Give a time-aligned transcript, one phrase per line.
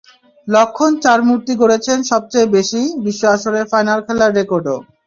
[0.47, 4.77] লঙ্কার চার মূর্তি গড়েছেন সবচেয়ে বেশি বিশ্ব আসরের ফাইনাল খেলার রেকর্ডও।